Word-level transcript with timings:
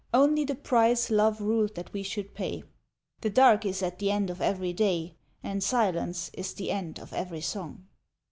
Only 0.15 0.45
the 0.45 0.55
price 0.55 1.11
Love 1.11 1.41
ruled 1.41 1.75
that 1.75 1.93
we 1.93 2.01
should 2.01 2.33
pay: 2.33 2.63
The 3.21 3.29
dark 3.29 3.67
is 3.67 3.83
at 3.83 3.99
the 3.99 4.09
end 4.09 4.31
of 4.31 4.41
every 4.41 4.73
day. 4.73 5.13
And 5.43 5.63
silence 5.63 6.31
is 6.33 6.55
the 6.55 6.71
end 6.71 6.97
of 6.97 7.13
every 7.13 7.41
song. 7.41 7.85